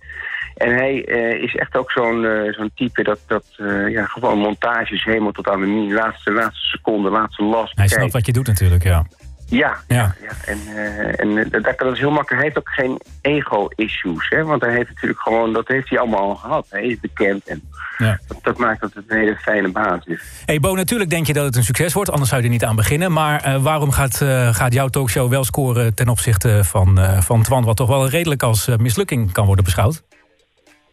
En 0.59 0.75
hij 0.75 1.05
eh, 1.05 1.43
is 1.43 1.55
echt 1.55 1.77
ook 1.77 1.91
zo'n 1.91 2.25
eh, 2.25 2.53
zo'n 2.53 2.71
type 2.75 3.03
dat, 3.03 3.19
dat 3.27 3.45
eh, 3.57 3.89
ja, 3.89 4.07
gewoon 4.07 4.39
montages 4.39 5.05
helemaal 5.05 5.33
tot 5.33 5.49
aan 5.49 5.61
de 5.61 5.95
laatste, 5.95 6.33
laatste 6.33 6.67
seconde, 6.67 7.11
laatste 7.11 7.43
last. 7.43 7.77
Hij 7.77 7.89
snapt 7.89 8.13
wat 8.13 8.27
je 8.27 8.33
doet 8.33 8.47
natuurlijk, 8.47 8.83
ja. 8.83 9.07
Ja, 9.47 9.77
Ja. 9.89 10.15
En, 10.45 10.59
eh, 10.77 11.21
en 11.21 11.49
dat, 11.51 11.79
dat 11.79 11.93
is 11.93 11.99
heel 11.99 12.11
makkelijk. 12.11 12.43
Hij 12.43 12.45
heeft 12.45 12.59
ook 12.59 12.69
geen 12.69 13.01
ego-issues, 13.21 14.29
hè? 14.29 14.45
Want 14.45 14.63
hij 14.63 14.75
heeft 14.75 14.89
natuurlijk 14.89 15.21
gewoon, 15.21 15.53
dat 15.53 15.69
heeft 15.69 15.89
hij 15.89 15.99
allemaal 15.99 16.21
al 16.21 16.35
gehad. 16.35 16.67
Hij 16.71 16.87
is 16.87 17.01
bekend 17.01 17.47
en 17.47 17.63
ja. 17.99 18.19
dat, 18.27 18.39
dat 18.43 18.59
maakt 18.59 18.81
dat 18.81 18.95
het 18.95 19.05
een 19.09 19.19
hele 19.19 19.37
fijne 19.37 19.69
baas 19.69 20.05
is. 20.05 20.43
Hey 20.45 20.61
Bo, 20.61 20.75
natuurlijk 20.75 21.11
denk 21.11 21.27
je 21.27 21.33
dat 21.33 21.45
het 21.45 21.57
een 21.57 21.65
succes 21.65 21.93
wordt, 21.93 22.11
anders 22.11 22.29
zou 22.29 22.41
je 22.41 22.47
er 22.47 22.53
niet 22.53 22.65
aan 22.65 22.77
beginnen. 22.77 23.13
Maar 23.13 23.61
waarom 23.61 23.91
gaat, 23.91 24.17
gaat 24.53 24.73
jouw 24.73 24.89
talkshow 24.89 25.31
wel 25.31 25.45
scoren 25.45 25.95
ten 25.95 26.09
opzichte 26.09 26.65
van, 26.65 26.99
van 27.23 27.43
Twan... 27.43 27.65
wat 27.65 27.77
toch 27.77 27.89
wel 27.89 28.09
redelijk 28.09 28.43
als 28.43 28.69
mislukking 28.77 29.33
kan 29.33 29.47
worden 29.47 29.65
beschouwd? 29.65 30.03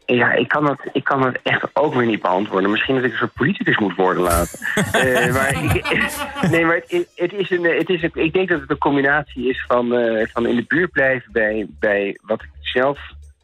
Ja, 0.05 0.31
ik 0.31 0.47
kan, 0.47 0.65
dat, 0.65 0.79
ik 0.93 1.03
kan 1.03 1.21
dat 1.21 1.37
echt 1.43 1.69
ook 1.73 1.93
weer 1.93 2.05
niet 2.05 2.21
beantwoorden. 2.21 2.71
Misschien 2.71 2.95
dat 2.95 3.03
ik 3.03 3.11
een 3.11 3.17
soort 3.17 3.33
politicus 3.33 3.77
moet 3.77 3.95
worden 3.95 4.23
later. 4.23 4.59
Eh, 4.91 5.33
maar 5.33 5.63
ik, 5.63 5.83
nee, 6.51 6.65
maar 6.65 6.81
het, 6.87 7.07
het 7.15 7.33
is 7.33 7.49
een, 7.49 7.63
het 7.63 7.89
is 7.89 8.01
een, 8.03 8.11
ik 8.13 8.33
denk 8.33 8.49
dat 8.49 8.61
het 8.61 8.69
een 8.69 8.77
combinatie 8.77 9.49
is 9.49 9.65
van, 9.67 9.93
eh, 9.93 10.27
van 10.27 10.45
in 10.45 10.55
de 10.55 10.65
buurt 10.67 10.91
blijven 10.91 11.31
bij, 11.31 11.67
bij 11.79 12.19
wat 12.21 12.41
ik 12.41 12.49
zelf 12.61 12.99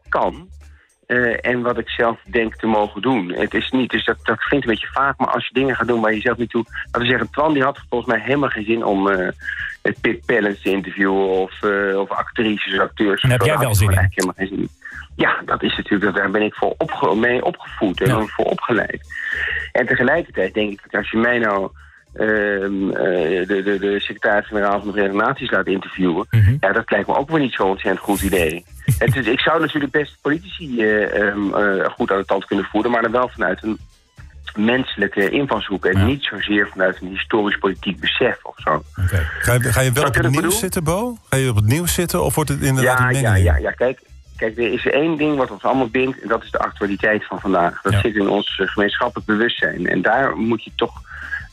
kan. 0.09 0.49
Eh, 1.11 1.51
en 1.51 1.61
wat 1.61 1.77
ik 1.77 1.89
zelf 1.89 2.19
denk 2.25 2.55
te 2.55 2.67
mogen 2.67 3.01
doen. 3.01 3.33
Het 3.33 3.53
is 3.53 3.69
niet, 3.71 3.89
dus 3.89 4.05
dat, 4.05 4.17
dat 4.23 4.39
klinkt 4.39 4.65
een 4.65 4.71
beetje 4.71 4.91
vaak, 4.91 5.17
maar 5.17 5.31
als 5.31 5.47
je 5.47 5.53
dingen 5.53 5.75
gaat 5.75 5.87
doen 5.87 6.01
waar 6.01 6.13
je 6.13 6.21
zelf 6.21 6.37
niet 6.37 6.49
toe... 6.49 6.65
Laten 6.85 7.01
we 7.01 7.07
zeggen, 7.07 7.29
Twan 7.29 7.53
die 7.53 7.63
had 7.63 7.79
volgens 7.89 8.11
mij 8.11 8.21
helemaal 8.21 8.49
geen 8.49 8.65
zin 8.65 8.85
om 8.85 9.07
het 9.81 10.01
Pit 10.01 10.25
Pellens 10.25 10.61
te 10.61 10.69
interviewen... 10.69 11.27
of, 11.27 11.63
eh, 11.63 11.99
of 11.99 12.09
actrices, 12.09 12.79
acteurs. 12.79 13.21
En 13.21 13.29
heb 13.29 13.41
jij 13.41 13.57
wel 13.57 13.75
zin 13.75 13.89
helemaal 13.89 14.33
geen 14.37 14.51
in. 14.51 14.69
Ja, 15.15 15.41
dat 15.45 15.63
is 15.63 15.77
natuurlijk, 15.77 16.15
daar 16.15 16.31
ben 16.31 16.41
ik 16.41 16.53
voor 16.53 16.75
opge 16.77 17.15
mee 17.15 17.45
opgevoed 17.45 18.01
en 18.01 18.07
Ja. 18.07 18.25
voor 18.25 18.45
opgeleid. 18.45 19.01
En 19.71 19.85
tegelijkertijd 19.85 20.53
denk 20.53 20.71
ik 20.71 20.79
dat 20.83 21.01
als 21.01 21.11
je 21.11 21.17
mij 21.17 21.37
nou 21.39 21.71
de, 22.13 23.61
de, 23.63 23.77
de 23.79 23.99
secretaris-generaal 23.99 24.77
van 24.79 24.87
de 24.87 24.93
Verenigde 24.93 25.17
Naties 25.23 25.51
laat 25.51 25.67
interviewen, 25.67 26.25
Mhm. 26.29 26.55
ja, 26.59 26.71
dat 26.71 26.91
lijkt 26.91 27.07
me 27.07 27.15
ook 27.17 27.29
weer 27.29 27.39
niet 27.39 27.53
zo'n 27.53 27.69
ontzettend 27.69 28.03
goed 28.05 28.21
idee. 28.21 28.65
Het 28.97 29.15
is, 29.15 29.25
ik 29.27 29.39
zou 29.39 29.59
natuurlijk 29.59 29.91
best 29.91 30.17
politici 30.21 30.81
eh, 30.81 31.27
ehm, 31.27 31.53
eh, 31.53 31.89
goed 31.89 32.11
aan 32.11 32.17
de 32.17 32.25
tand 32.25 32.45
kunnen 32.45 32.65
voeren, 32.65 32.91
maar 32.91 33.01
dan 33.01 33.11
wel 33.11 33.29
vanuit 33.29 33.63
een 33.63 33.77
menselijke 34.55 35.29
invalshoek 35.29 35.85
en 35.85 35.97
Ja. 35.99 36.05
niet 36.05 36.23
zozeer 36.23 36.67
vanuit 36.71 37.01
een 37.01 37.07
historisch-politiek 37.07 37.99
besef 37.99 38.39
of 38.45 38.55
zo. 38.55 38.83
Ga 39.39 39.53
je, 39.53 39.59
ga 39.63 39.81
je 39.81 39.91
wel 39.91 40.05
op 40.05 40.13
het 40.13 40.29
nieuws 40.29 40.59
zitten, 40.59 40.83
Bo? 40.83 41.17
Ga 41.29 41.37
je 41.37 41.49
op 41.49 41.55
het 41.55 41.65
nieuws 41.65 41.93
zitten 41.93 42.23
of 42.23 42.35
wordt 42.35 42.49
het 42.49 42.61
inderdaad 42.61 42.99
Ja, 42.99 43.09
een 43.09 43.21
ja, 43.21 43.35
ja, 43.35 43.57
ja. 43.57 43.71
Kijk, 43.71 43.99
kijk, 44.37 44.57
er 44.57 44.73
is 44.73 44.85
één 44.87 45.17
ding 45.17 45.37
wat 45.37 45.51
ons 45.51 45.63
allemaal 45.63 45.89
bindt... 45.89 46.21
en 46.21 46.27
dat 46.27 46.43
is 46.43 46.51
de 46.51 46.59
actualiteit 46.59 47.25
van 47.25 47.39
vandaag. 47.39 47.81
Dat 47.81 47.93
Ja. 47.93 47.99
zit 48.01 48.15
in 48.15 48.29
ons 48.29 48.59
eh, 48.59 48.67
gemeenschappelijk 48.67 49.27
bewustzijn. 49.27 49.87
En 49.87 50.01
daar 50.01 50.35
moet 50.37 50.63
je 50.63 50.71
toch 50.75 51.01
eh, 51.01 51.09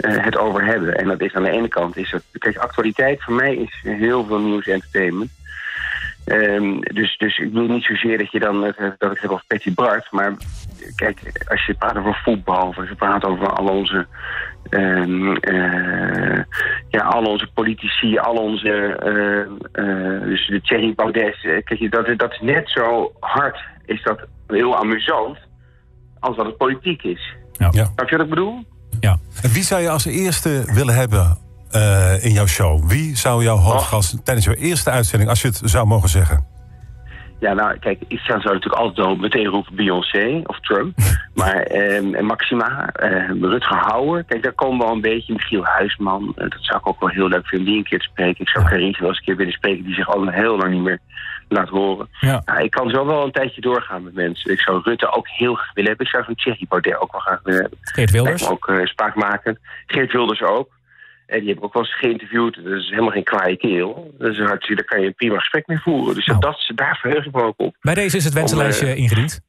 het 0.06 0.36
over 0.38 0.64
hebben. 0.64 0.94
En 0.96 1.06
dat 1.08 1.20
is 1.20 1.34
aan 1.34 1.42
de 1.42 1.50
ene 1.50 1.68
kant... 1.68 1.96
Is 1.96 2.10
het, 2.10 2.24
kijk, 2.38 2.56
actualiteit 2.56 3.22
voor 3.24 3.34
mij 3.34 3.56
is 3.56 3.80
heel 3.82 4.24
veel 4.24 4.40
nieuws 4.40 4.66
entertainment. 4.66 5.30
Ehm, 6.24 6.80
dus, 6.80 7.16
dus 7.16 7.38
ik 7.38 7.52
bedoel 7.52 7.68
niet 7.68 7.84
zozeer 7.84 8.18
dat 8.18 8.32
je 8.32 8.38
dan 8.38 8.64
eh, 8.64 8.72
dat 8.78 9.10
ik 9.10 9.18
het 9.18 9.20
heb 9.20 9.30
over 9.30 9.44
Patty 9.46 9.74
Bart. 9.74 10.08
Maar 10.10 10.36
kijk, 10.96 11.44
als 11.48 11.66
je 11.66 11.74
praat 11.74 11.96
over 11.96 12.20
voetbal, 12.24 12.68
of 12.68 12.78
als 12.78 12.88
je 12.88 12.94
praat 12.94 13.24
over 13.24 13.48
al 13.52 13.66
onze. 13.68 14.06
ehm, 14.70 15.34
eh, 15.36 16.42
ja, 16.88 17.00
al 17.02 17.24
onze 17.24 17.48
politici, 17.54 18.18
al 18.18 18.34
onze. 18.34 18.68
eh, 18.96 19.40
eh, 19.84 20.22
dus 20.22 20.46
de 20.46 20.60
Thierry 20.60 20.94
Baudet. 20.94 21.34
eh, 21.42 21.62
Kijk, 21.64 21.74
je, 21.78 21.88
dat, 21.88 22.18
dat 22.18 22.32
is 22.32 22.40
net 22.40 22.70
zo 22.70 23.12
hard, 23.20 23.58
is 23.86 24.02
dat 24.02 24.20
heel 24.46 24.76
amusant. 24.76 25.38
als 26.20 26.36
dat 26.36 26.46
het 26.46 26.56
politiek 26.56 27.02
is. 27.02 27.34
Ja. 27.52 27.68
Ja. 27.70 27.84
Snap 27.84 28.08
je 28.08 28.16
wat 28.16 28.24
ik 28.24 28.30
bedoel? 28.30 28.64
En 29.42 29.50
wie 29.50 29.62
zou 29.62 29.82
je 29.82 29.90
als 29.90 30.04
eerste 30.04 30.62
willen 30.72 30.94
hebben 30.94 31.38
eh, 31.70 32.24
in 32.24 32.32
jouw 32.32 32.46
show? 32.46 32.88
Wie 32.88 33.16
zou 33.16 33.42
jouw 33.42 33.56
hoofdgast 33.56 34.24
tijdens 34.24 34.46
jouw 34.46 34.54
eerste 34.54 34.90
uitzending, 34.90 35.30
als 35.30 35.42
je 35.42 35.48
het 35.48 35.60
zou 35.64 35.86
mogen 35.86 36.08
zeggen? 36.08 36.46
Ja, 37.40 37.52
nou, 37.52 37.78
kijk, 37.78 38.00
ik 38.08 38.18
zou 38.18 38.38
natuurlijk 38.38 38.74
altijd 38.74 39.06
al 39.06 39.16
meteen 39.16 39.46
roepen 39.46 39.74
Beyoncé 39.76 40.40
of 40.44 40.60
Trump. 40.60 40.98
maar 41.34 41.62
ehm, 41.62 42.24
Maxima, 42.24 42.90
eh, 42.92 43.30
Rutger 43.40 43.76
Hauer, 43.76 44.24
kijk, 44.24 44.42
daar 44.42 44.52
komen 44.52 44.86
wel 44.86 44.94
een 44.94 45.00
beetje. 45.00 45.32
Michiel 45.32 45.64
Huisman, 45.64 46.32
eh, 46.36 46.48
dat 46.48 46.58
zou 46.60 46.78
ik 46.78 46.86
ook 46.86 47.00
wel 47.00 47.08
heel 47.08 47.28
leuk 47.28 47.46
vinden, 47.46 47.68
die 47.68 47.76
een 47.76 47.84
keer 47.84 47.98
te 47.98 48.08
spreken. 48.10 48.40
Ik 48.40 48.48
zou 48.48 48.64
Carice 48.64 49.00
wel 49.00 49.08
eens 49.08 49.18
een 49.18 49.24
keer 49.24 49.36
willen 49.36 49.52
spreken, 49.52 49.84
die 49.84 49.94
zich 49.94 50.08
al 50.08 50.28
heel 50.28 50.56
lang 50.56 50.72
niet 50.72 50.82
meer 50.82 51.00
laat 51.48 51.68
horen. 51.68 52.08
Ja. 52.20 52.42
Nou, 52.44 52.62
ik 52.64 52.70
kan 52.70 52.90
zo 52.90 53.06
wel 53.06 53.24
een 53.24 53.32
tijdje 53.32 53.60
doorgaan 53.60 54.02
met 54.02 54.14
mensen. 54.14 54.52
Ik 54.52 54.60
zou 54.60 54.80
Rutte 54.84 55.12
ook 55.12 55.28
heel 55.28 55.54
graag 55.54 55.72
willen 55.74 55.88
hebben. 55.88 56.06
Ik 56.06 56.12
zou 56.12 56.24
zo'n 56.24 56.34
Thierry 56.34 56.66
Baudet 56.68 57.00
ook 57.00 57.12
wel 57.12 57.20
graag 57.20 57.40
willen 57.42 57.60
hebben. 57.60 57.78
Geert 57.82 58.10
Wilders. 58.10 58.48
Ook 58.48 58.68
uh, 58.68 58.84
spraakmakend. 58.86 59.58
Geert 59.86 60.12
Wilders 60.12 60.42
ook. 60.42 60.76
En 61.26 61.38
die 61.40 61.48
heb 61.48 61.58
ik 61.58 61.64
ook 61.64 61.72
wel 61.72 61.82
eens 61.82 61.98
geïnterviewd. 61.98 62.54
Dat 62.64 62.72
is 62.72 62.88
helemaal 62.88 63.10
geen 63.10 63.24
kwaaie 63.24 63.56
keel. 63.56 64.14
Dat 64.18 64.30
is 64.30 64.38
hard, 64.38 64.66
daar 64.68 64.84
kan 64.84 65.00
je 65.00 65.06
een 65.06 65.14
prima 65.14 65.38
gesprek 65.38 65.66
mee 65.66 65.78
voeren. 65.78 66.14
Dus 66.14 66.26
Nou. 66.26 66.40
dat, 66.40 66.70
daar 66.74 66.98
verheug 67.00 67.26
ik 67.26 67.32
me 67.34 67.42
ook 67.42 67.54
op. 67.56 67.76
Bij 67.80 67.94
deze 67.94 68.16
is 68.16 68.24
het 68.24 68.34
wensenlijstje 68.34 68.86
eh, 68.86 68.96
ingediend. 68.96 69.40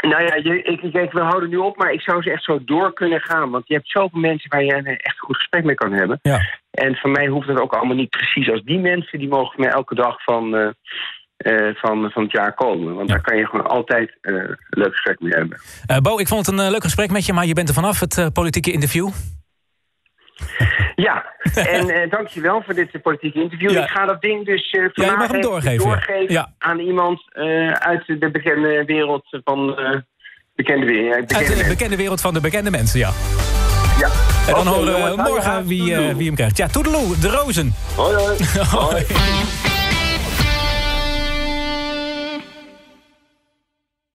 Nou 0.00 0.22
ja, 0.22 0.34
je, 0.34 0.62
ik, 0.62 0.80
ik, 0.82 0.94
ik- 0.94 1.12
we 1.12 1.20
houden 1.20 1.48
nu 1.48 1.56
op, 1.56 1.76
maar 1.76 1.92
ik 1.92 2.00
zou 2.00 2.22
ze 2.22 2.30
echt 2.30 2.44
zo 2.44 2.64
door 2.64 2.92
kunnen 2.92 3.20
gaan. 3.20 3.50
Want 3.50 3.66
je 3.68 3.74
hebt 3.74 3.88
zoveel 3.90 4.20
mensen 4.20 4.50
waar 4.50 4.64
je 4.64 4.74
een 4.74 4.86
echt 4.86 5.14
een 5.16 5.26
goed 5.26 5.36
gesprek 5.36 5.64
mee 5.64 5.74
kan 5.74 5.92
hebben. 5.92 6.18
Ja. 6.22 6.40
En 6.70 6.94
van 6.94 7.10
mij 7.10 7.26
hoeft 7.26 7.48
het 7.48 7.60
ook 7.60 7.72
allemaal 7.74 7.96
niet 7.96 8.10
precies 8.10 8.50
als 8.50 8.62
die 8.62 8.78
mensen. 8.78 9.18
Die 9.18 9.28
mogen 9.28 9.60
mij 9.60 9.70
elke 9.70 9.94
dag 9.94 10.22
van, 10.24 10.56
eh, 10.56 10.68
eh, 11.36 11.74
van, 11.76 12.10
van 12.10 12.22
het 12.22 12.32
jaar 12.32 12.54
komen. 12.54 12.94
Want 12.94 13.08
Ja. 13.08 13.14
daar 13.14 13.24
kan 13.24 13.36
je 13.36 13.46
gewoon 13.46 13.66
altijd 13.66 14.18
eh, 14.20 14.34
een 14.34 14.56
leuk 14.68 14.92
gesprek 14.92 15.20
mee 15.20 15.32
hebben. 15.32 15.58
Eh, 15.86 15.96
Bo, 15.98 16.18
ik 16.18 16.28
vond 16.28 16.46
het 16.46 16.54
een 16.58 16.64
eh, 16.64 16.70
leuk 16.70 16.82
gesprek 16.82 17.10
met 17.10 17.26
je, 17.26 17.32
maar 17.32 17.46
je 17.46 17.54
bent 17.54 17.68
er 17.68 17.74
vanaf, 17.74 18.00
het 18.00 18.18
eh, 18.18 18.26
politieke 18.32 18.72
interview. 18.72 19.08
Ja, 20.96 21.24
en 21.54 21.88
eh 21.88 22.10
dankjewel 22.10 22.62
voor 22.64 22.74
dit 22.74 22.90
eh, 22.92 23.02
politieke 23.02 23.40
interview. 23.40 23.70
Ja. 23.70 23.82
Ik 23.82 23.90
ga 23.90 24.06
dat 24.06 24.20
ding 24.20 24.46
dus 24.46 24.70
Ja, 24.70 25.04
hem 25.04 25.20
even 25.22 25.40
doorgeven, 25.40 25.84
doorgeven 25.86 26.32
Ja. 26.32 26.52
aan 26.58 26.78
iemand 26.78 27.22
uit 27.78 28.06
de 28.06 28.30
bekende 28.32 28.84
wereld 28.86 29.40
van 29.44 29.76
bekende 30.54 30.86
wereld. 30.86 31.34
Uit 31.34 31.46
de 31.46 31.64
bekende 31.68 31.96
wereld 31.96 32.20
van 32.20 32.34
de 32.34 32.40
bekende 32.40 32.70
mensen, 32.70 32.98
ja. 32.98 33.10
Ja. 33.98 34.08
En 34.46 34.54
dan 34.54 34.68
Oké, 34.68 34.76
horen 34.76 35.16
we 35.16 35.22
morgen 35.22 35.66
wie, 35.66 35.96
wie 35.96 36.26
hem 36.26 36.34
krijgt. 36.34 36.56
Ja, 36.56 36.68
toedeloe, 36.68 37.18
de 37.18 37.28
rozen. 37.28 37.74
Hoi. 37.96 38.16
hoi. 38.16 38.36
Hoi. 38.76 39.04